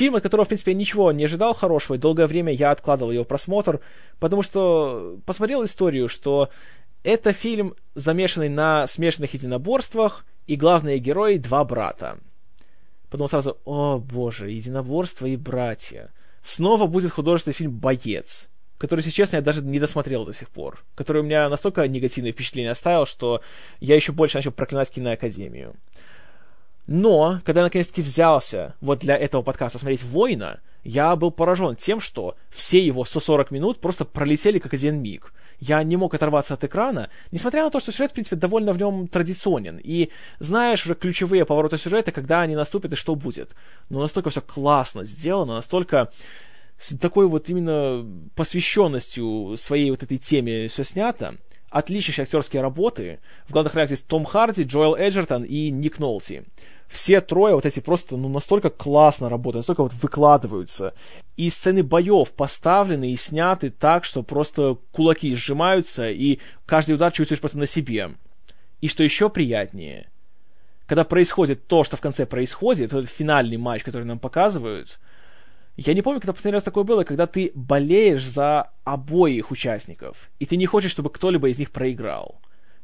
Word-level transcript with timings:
Фильм, 0.00 0.16
от 0.16 0.22
которого, 0.22 0.46
в 0.46 0.48
принципе, 0.48 0.70
я 0.70 0.78
ничего 0.78 1.12
не 1.12 1.24
ожидал 1.24 1.52
хорошего, 1.52 1.96
и 1.96 1.98
долгое 1.98 2.26
время 2.26 2.54
я 2.54 2.70
откладывал 2.70 3.12
его 3.12 3.26
просмотр, 3.26 3.80
потому 4.18 4.42
что 4.42 5.18
посмотрел 5.26 5.62
историю, 5.62 6.08
что 6.08 6.48
это 7.02 7.34
фильм, 7.34 7.74
замешанный 7.94 8.48
на 8.48 8.86
смешанных 8.86 9.34
единоборствах, 9.34 10.24
и 10.46 10.56
главные 10.56 11.00
герои— 11.00 11.36
два 11.36 11.66
брата. 11.66 12.16
Потом 13.10 13.28
сразу, 13.28 13.58
о 13.66 13.98
боже, 13.98 14.50
единоборство 14.50 15.26
и 15.26 15.36
братья. 15.36 16.10
Снова 16.42 16.86
будет 16.86 17.12
художественный 17.12 17.52
фильм 17.52 17.72
«Боец», 17.72 18.48
который, 18.78 19.00
если 19.00 19.10
честно, 19.10 19.36
я 19.36 19.42
даже 19.42 19.60
не 19.60 19.78
досмотрел 19.78 20.24
до 20.24 20.32
сих 20.32 20.48
пор, 20.48 20.82
который 20.94 21.20
у 21.20 21.24
меня 21.26 21.46
настолько 21.50 21.86
негативное 21.86 22.32
впечатление 22.32 22.72
оставил, 22.72 23.04
что 23.04 23.42
я 23.80 23.96
еще 23.96 24.12
больше 24.12 24.38
начал 24.38 24.52
проклинать 24.52 24.90
киноакадемию. 24.90 25.76
Но, 26.90 27.40
когда 27.44 27.60
я 27.60 27.66
наконец-таки 27.66 28.02
взялся 28.02 28.74
вот 28.80 28.98
для 28.98 29.16
этого 29.16 29.42
подкаста 29.42 29.78
смотреть 29.78 30.02
«Воина», 30.02 30.58
я 30.82 31.14
был 31.14 31.30
поражен 31.30 31.76
тем, 31.76 32.00
что 32.00 32.34
все 32.50 32.84
его 32.84 33.04
140 33.04 33.52
минут 33.52 33.80
просто 33.80 34.04
пролетели 34.04 34.58
как 34.58 34.74
один 34.74 35.00
миг. 35.00 35.32
Я 35.60 35.80
не 35.84 35.96
мог 35.96 36.14
оторваться 36.14 36.54
от 36.54 36.64
экрана, 36.64 37.08
несмотря 37.30 37.62
на 37.62 37.70
то, 37.70 37.78
что 37.78 37.92
сюжет, 37.92 38.10
в 38.10 38.14
принципе, 38.14 38.34
довольно 38.34 38.72
в 38.72 38.78
нем 38.78 39.06
традиционен. 39.06 39.78
И 39.80 40.08
знаешь 40.40 40.84
уже 40.84 40.96
ключевые 40.96 41.44
повороты 41.44 41.78
сюжета, 41.78 42.10
когда 42.10 42.40
они 42.40 42.56
наступят 42.56 42.92
и 42.92 42.96
что 42.96 43.14
будет. 43.14 43.54
Но 43.88 44.00
настолько 44.00 44.30
все 44.30 44.40
классно 44.40 45.04
сделано, 45.04 45.54
настолько 45.54 46.10
с 46.76 46.98
такой 46.98 47.28
вот 47.28 47.48
именно 47.48 48.04
посвященностью 48.34 49.54
своей 49.56 49.92
вот 49.92 50.02
этой 50.02 50.18
теме 50.18 50.66
все 50.66 50.82
снято. 50.82 51.36
Отличнейшие 51.68 52.24
актерские 52.24 52.62
работы. 52.62 53.20
В 53.46 53.52
главных 53.52 53.74
ролях 53.74 53.90
здесь 53.90 54.00
Том 54.00 54.24
Харди, 54.24 54.64
Джоэл 54.64 54.96
Эджертон 54.96 55.44
и 55.44 55.70
Ник 55.70 56.00
Нолти 56.00 56.42
все 56.90 57.20
трое 57.20 57.54
вот 57.54 57.64
эти 57.66 57.78
просто 57.78 58.16
ну, 58.16 58.28
настолько 58.28 58.68
классно 58.68 59.28
работают, 59.28 59.60
настолько 59.60 59.84
вот 59.84 59.94
выкладываются. 59.94 60.92
И 61.36 61.48
сцены 61.48 61.84
боев 61.84 62.32
поставлены 62.32 63.12
и 63.12 63.16
сняты 63.16 63.70
так, 63.70 64.04
что 64.04 64.24
просто 64.24 64.76
кулаки 64.90 65.36
сжимаются, 65.36 66.10
и 66.10 66.40
каждый 66.66 66.96
удар 66.96 67.12
чувствуешь 67.12 67.38
просто 67.38 67.58
на 67.58 67.66
себе. 67.66 68.10
И 68.80 68.88
что 68.88 69.04
еще 69.04 69.30
приятнее, 69.30 70.10
когда 70.86 71.04
происходит 71.04 71.68
то, 71.68 71.84
что 71.84 71.96
в 71.96 72.00
конце 72.00 72.26
происходит, 72.26 72.92
этот 72.92 73.08
финальный 73.08 73.56
матч, 73.56 73.84
который 73.84 74.04
нам 74.04 74.18
показывают, 74.18 74.98
я 75.76 75.94
не 75.94 76.02
помню, 76.02 76.18
когда 76.20 76.32
последний 76.32 76.56
раз 76.56 76.64
такое 76.64 76.82
было, 76.82 77.04
когда 77.04 77.28
ты 77.28 77.52
болеешь 77.54 78.26
за 78.26 78.70
обоих 78.82 79.52
участников, 79.52 80.28
и 80.40 80.44
ты 80.44 80.56
не 80.56 80.66
хочешь, 80.66 80.90
чтобы 80.90 81.10
кто-либо 81.10 81.48
из 81.48 81.58
них 81.58 81.70
проиграл. 81.70 82.40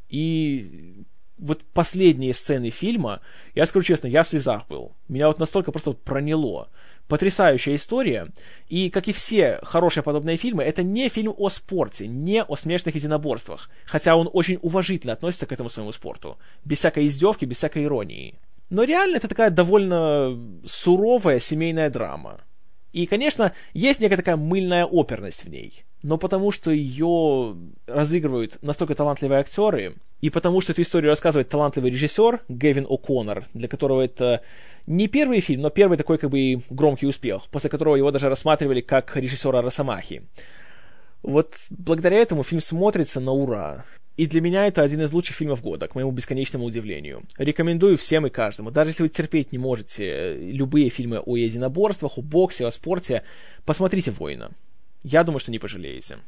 И 0.08 1.02
вот 1.38 1.62
последние 1.74 2.34
сцены 2.34 2.70
фильма, 2.70 3.20
я 3.54 3.66
скажу 3.66 3.84
честно, 3.84 4.06
я 4.06 4.22
в 4.22 4.28
слезах 4.28 4.66
был. 4.68 4.92
Меня 5.08 5.28
вот 5.28 5.38
настолько 5.38 5.72
просто 5.72 5.90
вот 5.90 6.00
проняло. 6.02 6.68
Потрясающая 7.08 7.76
история. 7.76 8.28
И, 8.68 8.90
как 8.90 9.06
и 9.06 9.12
все 9.12 9.60
хорошие 9.62 10.02
подобные 10.02 10.36
фильмы, 10.36 10.64
это 10.64 10.82
не 10.82 11.08
фильм 11.08 11.34
о 11.36 11.50
спорте, 11.50 12.08
не 12.08 12.42
о 12.42 12.56
смешных 12.56 12.94
единоборствах. 12.94 13.70
Хотя 13.84 14.16
он 14.16 14.28
очень 14.32 14.58
уважительно 14.62 15.12
относится 15.12 15.46
к 15.46 15.52
этому 15.52 15.68
своему 15.68 15.92
спорту. 15.92 16.38
Без 16.64 16.78
всякой 16.78 17.06
издевки, 17.06 17.44
без 17.44 17.58
всякой 17.58 17.84
иронии. 17.84 18.34
Но 18.70 18.82
реально 18.82 19.16
это 19.16 19.28
такая 19.28 19.50
довольно 19.50 20.36
суровая 20.64 21.38
семейная 21.38 21.90
драма. 21.90 22.40
И, 22.92 23.06
конечно, 23.06 23.52
есть 23.74 24.00
некая 24.00 24.16
такая 24.16 24.36
мыльная 24.36 24.86
оперность 24.86 25.44
в 25.44 25.48
ней 25.48 25.84
но 26.06 26.18
потому 26.18 26.52
что 26.52 26.70
ее 26.70 27.56
разыгрывают 27.88 28.58
настолько 28.62 28.94
талантливые 28.94 29.40
актеры, 29.40 29.96
и 30.20 30.30
потому 30.30 30.60
что 30.60 30.70
эту 30.70 30.82
историю 30.82 31.10
рассказывает 31.10 31.48
талантливый 31.48 31.90
режиссер 31.90 32.42
Гевин 32.48 32.84
О'Коннор, 32.84 33.44
для 33.54 33.66
которого 33.66 34.02
это 34.02 34.42
не 34.86 35.08
первый 35.08 35.40
фильм, 35.40 35.62
но 35.62 35.70
первый 35.70 35.98
такой 35.98 36.18
как 36.18 36.30
бы 36.30 36.62
громкий 36.70 37.06
успех, 37.06 37.48
после 37.50 37.70
которого 37.70 37.96
его 37.96 38.12
даже 38.12 38.28
рассматривали 38.28 38.82
как 38.82 39.16
режиссера 39.16 39.62
Росомахи. 39.62 40.22
Вот 41.24 41.56
благодаря 41.70 42.18
этому 42.18 42.44
фильм 42.44 42.60
смотрится 42.60 43.18
на 43.18 43.32
ура. 43.32 43.84
И 44.16 44.26
для 44.26 44.40
меня 44.40 44.66
это 44.66 44.82
один 44.82 45.02
из 45.02 45.12
лучших 45.12 45.36
фильмов 45.36 45.62
года, 45.62 45.88
к 45.88 45.94
моему 45.94 46.10
бесконечному 46.10 46.64
удивлению. 46.64 47.22
Рекомендую 47.36 47.98
всем 47.98 48.26
и 48.26 48.30
каждому. 48.30 48.70
Даже 48.70 48.90
если 48.90 49.02
вы 49.02 49.08
терпеть 49.10 49.52
не 49.52 49.58
можете 49.58 50.36
любые 50.36 50.88
фильмы 50.88 51.18
о 51.18 51.36
единоборствах, 51.36 52.16
о 52.16 52.22
боксе, 52.22 52.66
о 52.66 52.70
спорте, 52.70 53.22
посмотрите 53.66 54.10
«Воина». 54.10 54.50
Я 55.02 55.22
думаю, 55.22 55.38
что 55.38 55.52
не 55.52 55.58
пожалеете. 55.58 56.18